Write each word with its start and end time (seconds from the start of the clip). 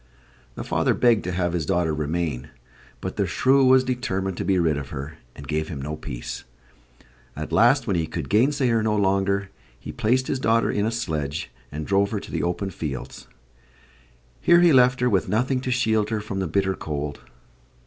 The 0.55 0.63
father 0.63 0.95
begged 0.95 1.23
to 1.25 1.31
have 1.31 1.53
his 1.53 1.63
daughter 1.67 1.93
remain, 1.93 2.49
but 3.01 3.17
the 3.17 3.27
shrew 3.27 3.63
was 3.65 3.83
determined 3.83 4.35
to 4.37 4.43
be 4.43 4.57
rid 4.57 4.75
of 4.75 4.89
her, 4.89 5.19
and 5.35 5.47
gave 5.47 5.67
him 5.67 5.79
no 5.79 5.95
peace. 5.95 6.43
At 7.35 7.51
last, 7.51 7.85
when 7.85 7.95
he 7.95 8.07
could 8.07 8.27
gainsay 8.27 8.69
her 8.69 8.81
no 8.81 8.95
longer, 8.95 9.51
he 9.79 9.91
placed 9.91 10.25
his 10.25 10.39
daughter 10.39 10.71
in 10.71 10.87
a 10.87 10.91
sledge 10.91 11.51
and 11.71 11.85
drove 11.85 12.09
her 12.09 12.19
to 12.19 12.31
the 12.31 12.41
open 12.41 12.71
fields. 12.71 13.27
Here 14.41 14.61
he 14.61 14.73
left 14.73 15.01
her, 15.01 15.07
with 15.07 15.29
nothing 15.29 15.61
to 15.61 15.69
shield 15.71 16.09
her 16.09 16.19
from 16.19 16.39
the 16.39 16.47
bitter 16.47 16.73
cold. 16.73 17.19